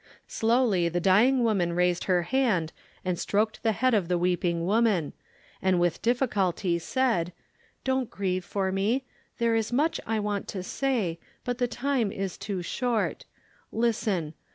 [0.25, 2.73] Slowly the dying woman raised her hand
[3.05, 5.13] and stroked the head of the weeping woman,
[5.61, 7.33] and with difficulty said,
[7.83, 9.05] "Don't grieve for me.
[9.37, 13.25] There is much I want to say, but the time is too short.
[13.71, 14.33] Listen!